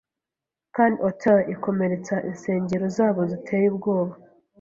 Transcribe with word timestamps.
Kandi 0.75 0.97
otter 1.07 1.37
ikomeretsa 1.53 2.15
insengero 2.29 2.85
zabo 2.95 3.21
ziteye 3.31 3.65
ubwoba 3.71 4.13